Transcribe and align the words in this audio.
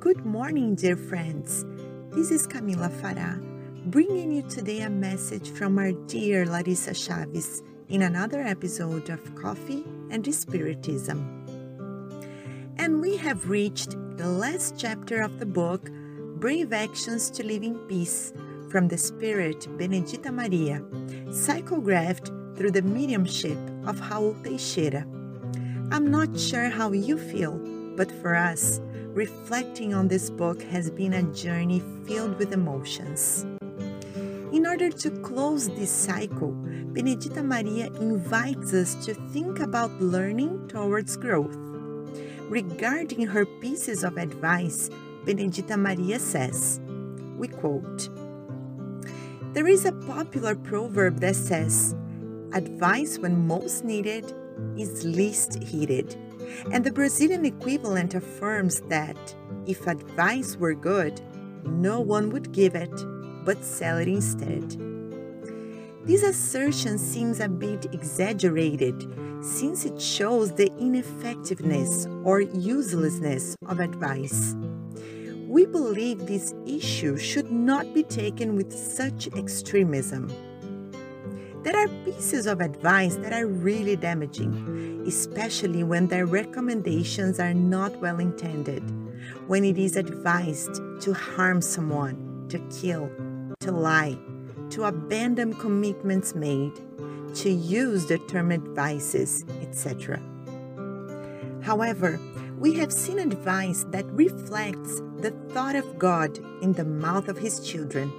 Good 0.00 0.24
morning, 0.24 0.76
dear 0.76 0.96
friends. 0.96 1.66
This 2.08 2.30
is 2.30 2.46
Camila 2.46 2.88
Farah, 2.88 3.38
bringing 3.90 4.32
you 4.32 4.40
today 4.48 4.80
a 4.80 4.88
message 4.88 5.50
from 5.50 5.78
our 5.78 5.92
dear 5.92 6.46
Larissa 6.46 6.92
Chaves 6.92 7.60
in 7.90 8.00
another 8.00 8.40
episode 8.40 9.10
of 9.10 9.34
Coffee 9.34 9.84
and 10.10 10.24
Spiritism. 10.24 11.20
And 12.78 13.02
we 13.02 13.18
have 13.18 13.50
reached 13.50 13.90
the 14.16 14.26
last 14.26 14.78
chapter 14.78 15.20
of 15.20 15.38
the 15.38 15.44
book, 15.44 15.90
Brave 16.40 16.72
Actions 16.72 17.30
to 17.32 17.44
Live 17.44 17.62
in 17.62 17.76
Peace, 17.80 18.32
from 18.70 18.88
the 18.88 18.96
Spirit 18.96 19.68
Benedita 19.76 20.32
Maria, 20.32 20.80
psychographed 21.28 22.56
through 22.56 22.70
the 22.70 22.80
mediumship 22.80 23.58
of 23.84 24.00
Raul 24.00 24.42
Teixeira. 24.42 25.06
I'm 25.92 26.10
not 26.10 26.40
sure 26.40 26.70
how 26.70 26.92
you 26.92 27.18
feel, 27.18 27.60
but 28.00 28.10
for 28.22 28.34
us, 28.34 28.80
reflecting 29.12 29.92
on 29.92 30.08
this 30.08 30.30
book 30.30 30.62
has 30.62 30.88
been 30.88 31.12
a 31.12 31.22
journey 31.34 31.82
filled 32.06 32.38
with 32.38 32.54
emotions. 32.54 33.44
In 34.56 34.64
order 34.66 34.88
to 34.88 35.10
close 35.20 35.68
this 35.68 35.90
cycle, 35.90 36.52
Benedita 36.94 37.42
Maria 37.42 37.88
invites 38.00 38.72
us 38.72 38.94
to 39.04 39.12
think 39.34 39.60
about 39.60 39.92
learning 40.00 40.66
towards 40.66 41.14
growth. 41.18 41.54
Regarding 42.48 43.26
her 43.26 43.44
pieces 43.60 44.02
of 44.02 44.16
advice, 44.16 44.88
Benedita 45.26 45.76
Maria 45.76 46.18
says, 46.18 46.80
we 47.36 47.48
quote, 47.48 48.08
There 49.52 49.68
is 49.68 49.84
a 49.84 49.92
popular 49.92 50.54
proverb 50.54 51.20
that 51.20 51.36
says, 51.36 51.94
Advice 52.54 53.18
when 53.18 53.46
most 53.46 53.84
needed 53.84 54.32
is 54.78 55.04
least 55.04 55.62
heeded. 55.62 56.16
And 56.72 56.84
the 56.84 56.92
Brazilian 56.92 57.44
equivalent 57.44 58.14
affirms 58.14 58.80
that 58.82 59.34
if 59.66 59.86
advice 59.86 60.56
were 60.56 60.74
good, 60.74 61.20
no 61.64 62.00
one 62.00 62.30
would 62.30 62.52
give 62.52 62.74
it, 62.74 62.92
but 63.44 63.64
sell 63.64 63.98
it 63.98 64.08
instead. 64.08 64.76
This 66.04 66.22
assertion 66.22 66.98
seems 66.98 67.40
a 67.40 67.48
bit 67.48 67.86
exaggerated 67.92 69.06
since 69.42 69.84
it 69.84 70.00
shows 70.00 70.52
the 70.52 70.70
ineffectiveness 70.78 72.06
or 72.24 72.40
uselessness 72.40 73.56
of 73.66 73.80
advice. 73.80 74.54
We 75.46 75.66
believe 75.66 76.26
this 76.26 76.54
issue 76.66 77.16
should 77.16 77.50
not 77.50 77.92
be 77.92 78.02
taken 78.02 78.56
with 78.56 78.72
such 78.72 79.28
extremism. 79.36 80.30
There 81.62 81.76
are 81.76 81.88
pieces 82.06 82.46
of 82.46 82.62
advice 82.62 83.16
that 83.16 83.34
are 83.34 83.46
really 83.46 83.94
damaging, 83.94 85.04
especially 85.06 85.84
when 85.84 86.06
their 86.06 86.24
recommendations 86.24 87.38
are 87.38 87.52
not 87.52 87.94
well 88.00 88.18
intended, 88.18 88.82
when 89.46 89.66
it 89.66 89.76
is 89.76 89.96
advised 89.96 90.80
to 91.02 91.12
harm 91.12 91.60
someone, 91.60 92.46
to 92.48 92.58
kill, 92.70 93.10
to 93.60 93.72
lie, 93.72 94.18
to 94.70 94.84
abandon 94.84 95.52
commitments 95.52 96.34
made, 96.34 96.72
to 97.34 97.50
use 97.50 98.06
determined 98.06 98.66
vices, 98.68 99.44
etc. 99.60 100.18
However, 101.60 102.18
we 102.58 102.72
have 102.74 102.90
seen 102.90 103.18
advice 103.18 103.84
that 103.90 104.06
reflects 104.12 105.02
the 105.18 105.32
thought 105.50 105.74
of 105.74 105.98
God 105.98 106.38
in 106.62 106.72
the 106.72 106.86
mouth 106.86 107.28
of 107.28 107.36
His 107.36 107.60
children 107.60 108.10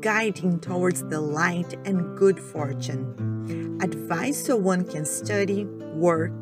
guiding 0.00 0.60
towards 0.60 1.02
the 1.04 1.20
light 1.20 1.74
and 1.84 2.16
good 2.16 2.38
fortune. 2.38 3.78
Advice 3.82 4.44
so 4.44 4.56
one 4.56 4.84
can 4.84 5.04
study, 5.04 5.64
work, 5.94 6.32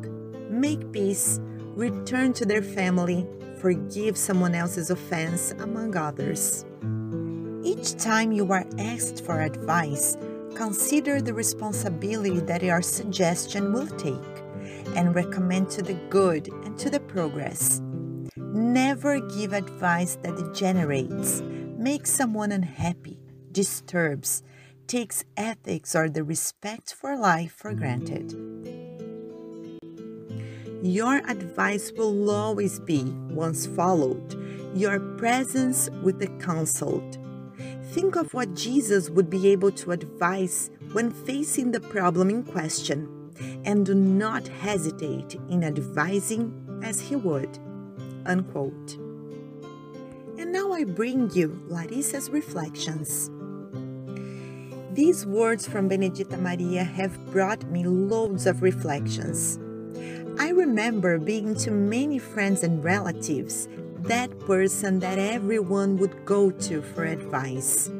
make 0.49 0.91
peace, 0.91 1.39
return 1.75 2.33
to 2.33 2.45
their 2.45 2.61
family, 2.61 3.27
forgive 3.59 4.17
someone 4.17 4.55
else's 4.55 4.89
offense, 4.89 5.51
among 5.59 5.95
others. 5.95 6.65
Each 7.63 7.95
time 7.95 8.31
you 8.31 8.51
are 8.51 8.65
asked 8.79 9.23
for 9.25 9.41
advice, 9.41 10.17
consider 10.55 11.21
the 11.21 11.33
responsibility 11.33 12.39
that 12.41 12.63
your 12.63 12.81
suggestion 12.81 13.73
will 13.73 13.87
take 13.87 14.37
and 14.95 15.13
recommend 15.13 15.69
to 15.71 15.81
the 15.81 15.93
good 16.09 16.47
and 16.63 16.77
to 16.79 16.89
the 16.89 16.99
progress. 16.99 17.81
Never 18.37 19.19
give 19.19 19.53
advice 19.53 20.17
that 20.23 20.37
degenerates, 20.37 21.41
makes 21.41 22.09
someone 22.09 22.51
unhappy, 22.51 23.16
disturbs, 23.57 24.43
takes 24.85 25.25
ethics 25.35 25.95
or 25.95 26.07
the 26.07 26.23
respect 26.23 26.93
for 26.93 27.17
life 27.17 27.51
for 27.51 27.73
granted. 27.73 28.31
Your 30.83 31.17
advice 31.27 31.91
will 31.97 32.29
always 32.29 32.79
be, 32.79 33.03
once 33.31 33.65
followed, 33.65 34.35
your 34.75 34.99
presence 35.17 35.89
with 36.03 36.19
the 36.19 36.27
counseled. 36.37 37.17
Think 37.93 38.15
of 38.15 38.31
what 38.35 38.53
Jesus 38.53 39.09
would 39.09 39.27
be 39.27 39.47
able 39.47 39.71
to 39.71 39.91
advise 39.91 40.69
when 40.91 41.09
facing 41.09 41.71
the 41.71 41.79
problem 41.79 42.29
in 42.29 42.43
question, 42.43 43.33
and 43.65 43.87
do 43.87 43.95
not 43.95 44.47
hesitate 44.47 45.33
in 45.49 45.63
advising 45.63 46.53
as 46.83 46.99
he 46.99 47.15
would. 47.15 47.57
Unquote. 48.27 48.99
And 50.37 50.51
now 50.51 50.73
I 50.73 50.83
bring 50.83 51.31
you 51.31 51.59
Larissa's 51.67 52.29
reflections. 52.29 53.31
These 54.97 55.27
words 55.27 55.67
from 55.67 55.87
Benedita 55.87 56.37
Maria 56.37 56.83
have 56.83 57.23
brought 57.31 57.63
me 57.69 57.85
loads 57.85 58.47
of 58.47 58.63
reflections. 58.63 59.59
I 60.39 60.49
remember 60.49 61.19
being 61.19 61.53
to 61.57 61.69
many 61.69 62.17
friends 62.17 62.63
and 62.63 62.83
relatives 62.83 63.67
that 63.99 64.39
person 64.39 64.97
that 65.01 65.19
everyone 65.19 65.97
would 65.97 66.25
go 66.25 66.49
to 66.49 66.81
for 66.81 67.05
advice. 67.05 67.91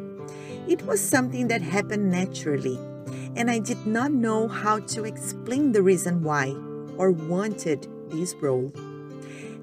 It 0.67 0.81
was 0.87 0.99
something 0.99 1.47
that 1.49 1.61
happened 1.61 2.09
naturally, 2.09 2.79
and 3.35 3.51
I 3.51 3.59
did 3.59 3.85
not 3.85 4.11
know 4.11 4.47
how 4.47 4.79
to 4.79 5.03
explain 5.03 5.73
the 5.73 5.83
reason 5.83 6.23
why 6.23 6.55
or 6.97 7.11
wanted 7.11 7.87
this 8.09 8.33
role. 8.41 8.73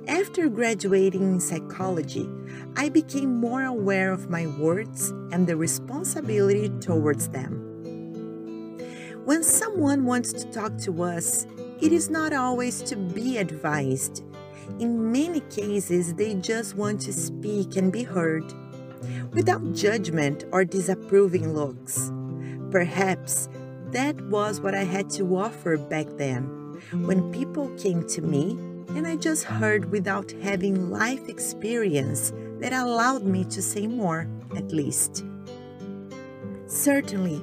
After 0.06 0.48
graduating 0.48 1.22
in 1.22 1.40
psychology, 1.40 2.30
I 2.76 2.88
became 2.88 3.36
more 3.36 3.62
aware 3.62 4.12
of 4.12 4.30
my 4.30 4.46
words 4.46 5.10
and 5.30 5.46
the 5.46 5.56
responsibility 5.56 6.70
towards 6.80 7.28
them. 7.28 7.60
When 9.24 9.44
someone 9.44 10.04
wants 10.04 10.32
to 10.32 10.50
talk 10.50 10.76
to 10.78 11.02
us, 11.04 11.46
it 11.80 11.92
is 11.92 12.10
not 12.10 12.32
always 12.32 12.82
to 12.82 12.96
be 12.96 13.38
advised. 13.38 14.24
In 14.80 15.12
many 15.12 15.40
cases, 15.40 16.14
they 16.14 16.34
just 16.34 16.74
want 16.76 17.00
to 17.02 17.12
speak 17.12 17.76
and 17.76 17.92
be 17.92 18.02
heard, 18.02 18.44
without 19.32 19.72
judgment 19.72 20.44
or 20.50 20.64
disapproving 20.64 21.54
looks. 21.54 22.10
Perhaps 22.70 23.48
that 23.92 24.20
was 24.28 24.60
what 24.60 24.74
I 24.74 24.82
had 24.82 25.08
to 25.10 25.36
offer 25.36 25.76
back 25.76 26.06
then, 26.16 26.42
when 26.92 27.32
people 27.32 27.68
came 27.78 28.06
to 28.08 28.20
me 28.20 28.58
and 28.96 29.06
I 29.06 29.16
just 29.16 29.44
heard 29.44 29.90
without 29.90 30.32
having 30.42 30.90
life 30.90 31.28
experience 31.28 32.32
that 32.64 32.72
allowed 32.72 33.24
me 33.24 33.44
to 33.44 33.60
say 33.60 33.86
more, 33.86 34.26
at 34.56 34.72
least. 34.72 35.22
Certainly, 36.66 37.38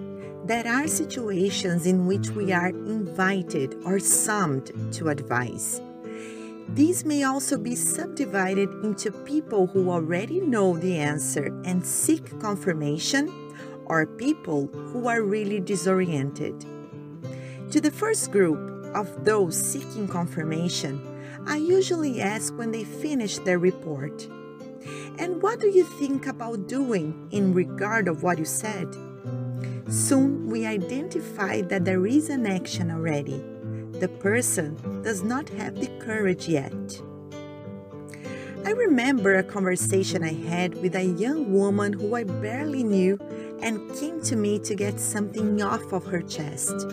there 0.45 0.67
are 0.67 0.87
situations 0.87 1.85
in 1.85 2.07
which 2.07 2.31
we 2.31 2.51
are 2.51 2.69
invited 2.69 3.75
or 3.85 3.99
summoned 3.99 4.71
to 4.93 5.09
advise. 5.09 5.79
These 6.69 7.05
may 7.05 7.21
also 7.21 7.59
be 7.59 7.75
subdivided 7.75 8.71
into 8.83 9.11
people 9.11 9.67
who 9.67 9.91
already 9.91 10.39
know 10.39 10.75
the 10.75 10.97
answer 10.97 11.53
and 11.65 11.85
seek 11.85 12.39
confirmation, 12.39 13.29
or 13.85 14.07
people 14.07 14.65
who 14.73 15.07
are 15.07 15.21
really 15.21 15.59
disoriented. 15.59 16.65
To 17.69 17.79
the 17.79 17.91
first 17.91 18.31
group 18.31 18.57
of 18.95 19.23
those 19.23 19.55
seeking 19.55 20.07
confirmation, 20.07 20.99
I 21.45 21.57
usually 21.57 22.21
ask 22.21 22.57
when 22.57 22.71
they 22.71 22.83
finish 22.83 23.37
their 23.37 23.59
report. 23.59 24.27
And 25.17 25.41
what 25.41 25.59
do 25.59 25.69
you 25.69 25.83
think 25.83 26.27
about 26.27 26.67
doing 26.67 27.27
in 27.31 27.53
regard 27.53 28.07
of 28.07 28.23
what 28.23 28.39
you 28.39 28.45
said? 28.45 28.95
Soon 29.89 30.47
we 30.47 30.65
identify 30.65 31.61
that 31.61 31.85
there 31.85 32.05
is 32.05 32.29
an 32.29 32.47
action 32.47 32.91
already. 32.91 33.43
The 33.99 34.07
person 34.07 34.77
does 35.03 35.23
not 35.23 35.49
have 35.49 35.75
the 35.75 35.87
courage 35.99 36.47
yet. 36.47 37.01
I 38.65 38.71
remember 38.71 39.35
a 39.35 39.43
conversation 39.43 40.23
I 40.23 40.33
had 40.33 40.81
with 40.81 40.95
a 40.95 41.03
young 41.03 41.51
woman 41.51 41.93
who 41.93 42.15
I 42.15 42.23
barely 42.23 42.83
knew 42.83 43.19
and 43.61 43.93
came 43.95 44.21
to 44.23 44.35
me 44.35 44.59
to 44.59 44.75
get 44.75 44.99
something 44.99 45.61
off 45.61 45.91
of 45.91 46.05
her 46.05 46.21
chest. 46.21 46.87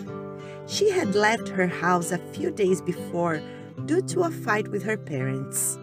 She 0.67 0.89
had 0.89 1.15
left 1.15 1.47
her 1.49 1.67
house 1.67 2.11
a 2.11 2.17
few 2.17 2.51
days 2.51 2.81
before 2.81 3.41
due 3.85 4.01
to 4.01 4.23
a 4.23 4.31
fight 4.31 4.67
with 4.67 4.83
her 4.83 4.97
parents. 4.97 5.77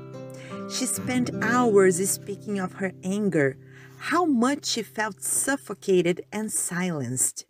She 0.68 0.86
spent 0.86 1.30
hours 1.42 2.10
speaking 2.10 2.58
of 2.58 2.74
her 2.74 2.92
anger, 3.04 3.56
how 3.98 4.24
much 4.24 4.66
she 4.66 4.82
felt 4.82 5.22
suffocated 5.22 6.22
and 6.32 6.50
silenced. 6.50 7.46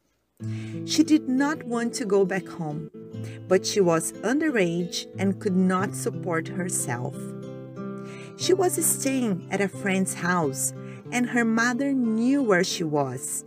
She 0.84 1.02
did 1.02 1.26
not 1.26 1.62
want 1.62 1.94
to 1.94 2.04
go 2.04 2.26
back 2.26 2.46
home, 2.46 2.90
but 3.48 3.64
she 3.64 3.80
was 3.80 4.12
underage 4.12 5.06
and 5.18 5.40
could 5.40 5.56
not 5.56 5.94
support 5.94 6.48
herself. 6.48 7.16
She 8.36 8.52
was 8.52 8.84
staying 8.84 9.48
at 9.50 9.62
a 9.62 9.68
friend's 9.68 10.14
house, 10.14 10.74
and 11.10 11.30
her 11.30 11.44
mother 11.44 11.92
knew 11.94 12.42
where 12.42 12.64
she 12.64 12.84
was. 12.84 13.44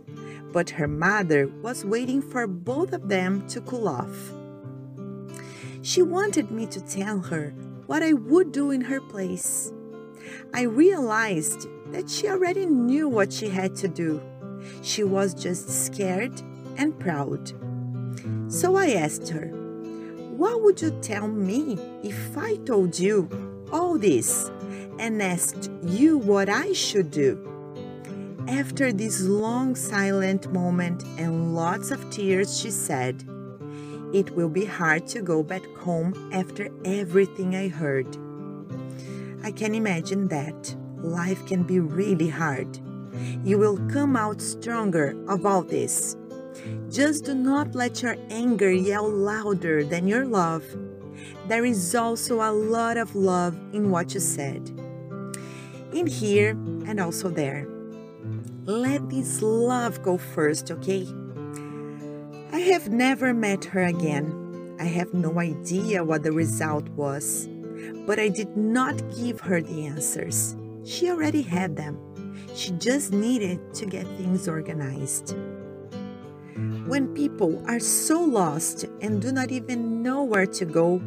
But 0.52 0.70
her 0.70 0.88
mother 0.88 1.46
was 1.62 1.84
waiting 1.84 2.20
for 2.20 2.48
both 2.48 2.92
of 2.92 3.08
them 3.08 3.46
to 3.48 3.60
cool 3.60 3.86
off. 3.86 4.32
She 5.82 6.02
wanted 6.02 6.50
me 6.50 6.66
to 6.66 6.80
tell 6.80 7.20
her 7.20 7.54
what 7.90 8.04
I 8.04 8.12
would 8.12 8.52
do 8.52 8.70
in 8.70 8.82
her 8.82 9.00
place. 9.00 9.72
I 10.54 10.62
realized 10.62 11.66
that 11.90 12.08
she 12.08 12.28
already 12.28 12.64
knew 12.64 13.08
what 13.08 13.32
she 13.32 13.48
had 13.48 13.74
to 13.82 13.88
do. 13.88 14.22
She 14.80 15.02
was 15.02 15.34
just 15.34 15.68
scared 15.68 16.40
and 16.76 16.96
proud. 17.00 17.52
So 18.46 18.76
I 18.76 18.90
asked 18.90 19.28
her, 19.30 19.48
What 20.36 20.62
would 20.62 20.80
you 20.80 20.92
tell 21.02 21.26
me 21.26 21.76
if 22.04 22.38
I 22.38 22.58
told 22.58 22.96
you 22.96 23.28
all 23.72 23.98
this 23.98 24.52
and 25.00 25.20
asked 25.20 25.68
you 25.82 26.16
what 26.16 26.48
I 26.48 26.72
should 26.72 27.10
do? 27.10 27.44
After 28.46 28.92
this 28.92 29.20
long 29.20 29.74
silent 29.74 30.52
moment 30.52 31.02
and 31.18 31.56
lots 31.56 31.90
of 31.90 32.08
tears, 32.10 32.56
she 32.56 32.70
said, 32.70 33.24
It 34.12 34.30
will 34.34 34.48
be 34.48 34.64
hard 34.64 35.06
to 35.08 35.22
go 35.22 35.42
back 35.42 35.64
home 35.76 36.30
after 36.32 36.68
everything 36.84 37.54
I 37.54 37.68
heard. 37.68 38.06
I 39.42 39.52
can 39.52 39.74
imagine 39.74 40.28
that. 40.28 40.76
Life 40.98 41.46
can 41.46 41.62
be 41.62 41.80
really 41.80 42.28
hard. 42.28 42.78
You 43.44 43.58
will 43.58 43.78
come 43.88 44.16
out 44.16 44.40
stronger 44.40 45.16
of 45.28 45.46
all 45.46 45.62
this. 45.62 46.16
Just 46.90 47.24
do 47.24 47.34
not 47.34 47.74
let 47.74 48.02
your 48.02 48.16
anger 48.30 48.70
yell 48.70 49.08
louder 49.08 49.84
than 49.84 50.08
your 50.08 50.24
love. 50.24 50.64
There 51.48 51.64
is 51.64 51.94
also 51.94 52.42
a 52.42 52.52
lot 52.52 52.96
of 52.96 53.14
love 53.14 53.54
in 53.72 53.90
what 53.90 54.14
you 54.14 54.20
said, 54.20 54.70
in 55.92 56.06
here 56.06 56.50
and 56.86 57.00
also 57.00 57.28
there. 57.28 57.66
Let 58.66 59.08
this 59.08 59.42
love 59.42 60.02
go 60.02 60.18
first, 60.18 60.70
okay? 60.70 61.06
I 62.60 62.64
have 62.64 62.90
never 62.90 63.32
met 63.32 63.64
her 63.64 63.84
again. 63.84 64.76
I 64.78 64.84
have 64.84 65.14
no 65.14 65.40
idea 65.40 66.04
what 66.04 66.22
the 66.22 66.30
result 66.30 66.86
was, 66.90 67.48
but 68.06 68.20
I 68.20 68.28
did 68.28 68.54
not 68.54 69.00
give 69.16 69.40
her 69.40 69.62
the 69.62 69.86
answers. 69.86 70.56
She 70.84 71.08
already 71.08 71.40
had 71.40 71.74
them. 71.74 71.96
She 72.54 72.72
just 72.72 73.14
needed 73.14 73.72
to 73.72 73.86
get 73.86 74.06
things 74.18 74.46
organized. 74.46 75.34
When 76.86 77.14
people 77.14 77.64
are 77.66 77.80
so 77.80 78.20
lost 78.20 78.84
and 79.00 79.22
do 79.22 79.32
not 79.32 79.50
even 79.50 80.02
know 80.02 80.22
where 80.22 80.46
to 80.46 80.66
go, 80.66 81.00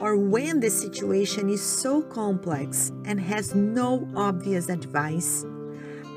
or 0.00 0.16
when 0.16 0.60
the 0.60 0.70
situation 0.70 1.50
is 1.50 1.62
so 1.62 2.00
complex 2.00 2.92
and 3.04 3.20
has 3.20 3.54
no 3.54 4.08
obvious 4.16 4.70
advice, 4.70 5.44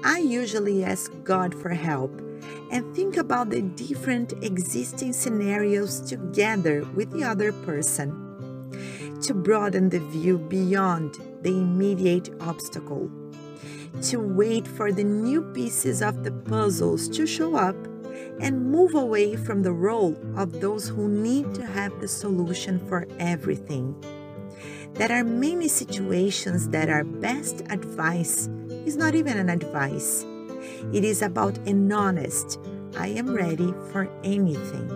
I 0.06 0.20
usually 0.20 0.86
ask 0.86 1.12
God 1.26 1.54
for 1.54 1.72
help 1.72 2.22
and 2.72 2.96
think 2.96 3.18
about 3.18 3.50
the 3.50 3.62
different 3.62 4.34
existing 4.44 5.14
scenarios 5.14 6.02
together 6.02 6.84
with 6.96 7.12
the 7.12 7.24
other 7.24 7.52
person 7.52 8.24
to 9.22 9.34
broaden 9.34 9.90
the 9.90 10.00
view 10.00 10.38
beyond 10.38 11.18
the 11.42 11.50
immediate 11.50 12.30
obstacle, 12.42 13.10
to 14.02 14.18
wait 14.18 14.68
for 14.68 14.92
the 14.92 15.04
new 15.04 15.42
pieces 15.54 16.02
of 16.02 16.24
the 16.24 16.32
puzzles 16.32 17.10
to 17.10 17.26
show 17.26 17.56
up 17.56 17.76
and 18.40 18.72
move 18.72 18.94
away 18.94 19.36
from 19.36 19.64
the 19.64 19.72
role 19.72 20.16
of 20.36 20.62
those 20.62 20.88
who 20.88 21.08
need 21.08 21.54
to 21.56 21.66
have 21.66 22.00
the 22.00 22.08
solution 22.08 22.80
for 22.88 23.08
everything. 23.20 23.96
There 24.94 25.12
are 25.12 25.24
many 25.24 25.68
situations 25.68 26.70
that 26.70 26.90
our 26.90 27.04
best 27.04 27.62
advice 27.70 28.50
is 28.86 28.96
not 28.96 29.16
even 29.16 29.38
an 29.38 29.50
advice. 29.50 30.26
It 30.94 31.04
is 31.04 31.22
about 31.22 31.58
an 31.68 31.92
honest, 31.92 32.60
I 32.98 33.08
am 33.08 33.34
ready 33.34 33.74
for 33.92 34.10
anything. 34.24 34.90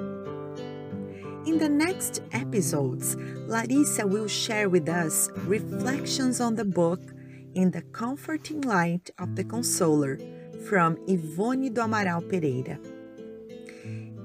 In 1.46 1.58
the 1.58 1.70
next 1.70 2.22
episodes, 2.32 3.16
Larissa 3.48 4.06
will 4.06 4.28
share 4.28 4.70
with 4.70 4.88
us 4.88 5.30
reflections 5.48 6.40
on 6.40 6.56
the 6.56 6.66
book 6.66 7.02
In 7.56 7.72
the 7.72 7.82
Comforting 7.82 8.62
Light 8.62 9.10
of 9.18 9.36
the 9.36 9.44
Consoler 9.44 10.20
from 10.70 10.98
Yvonne 11.08 11.74
do 11.74 11.82
Amaral 11.82 12.22
Pereira. 12.30 12.80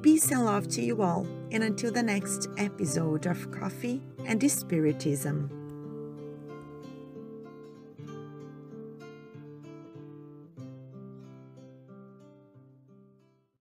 Peace 0.02 0.31
and 0.31 0.44
love 0.44 0.69
to 0.69 0.82
you 0.82 1.02
all, 1.02 1.26
and 1.50 1.64
until 1.64 1.90
the 1.90 2.02
next 2.02 2.48
episode 2.58 3.26
of 3.26 3.50
Coffee 3.50 4.02
and 4.26 4.40
Spiritism. 4.43 5.56